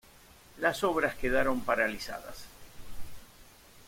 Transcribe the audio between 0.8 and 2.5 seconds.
obras quedaron paralizadas.